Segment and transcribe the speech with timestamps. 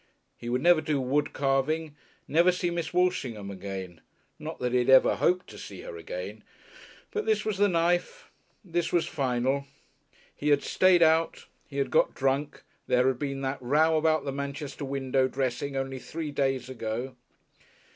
[0.35, 1.95] He would never do wood carving,
[2.27, 4.01] never see Miss Walshingham again.
[4.39, 6.43] Not that he had ever hoped to see her again.
[7.11, 8.31] But this was the knife,
[8.65, 9.67] this was final.
[10.35, 14.31] He had stayed out, he had got drunk, there had been that row about the
[14.31, 17.15] Manchester window dressing only three days ago....